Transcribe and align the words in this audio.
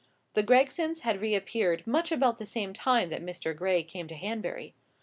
The 0.33 0.41
Gregsons 0.41 1.01
had 1.01 1.21
reappeared 1.21 1.85
much 1.85 2.11
about 2.11 2.39
the 2.39 2.47
same 2.47 2.73
time 2.73 3.09
that 3.11 3.21
Mr. 3.21 3.55
Gray 3.55 3.83
came 3.83 4.07
to 4.07 4.15
Hanbury. 4.15 4.73